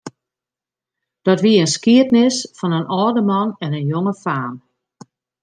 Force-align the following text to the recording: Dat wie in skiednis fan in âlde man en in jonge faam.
Dat 1.25 1.41
wie 1.43 1.59
in 1.63 1.71
skiednis 1.75 2.37
fan 2.57 2.75
in 2.79 2.89
âlde 3.01 3.23
man 3.29 3.49
en 3.65 3.77
in 3.79 3.89
jonge 3.93 4.15
faam. 4.23 4.53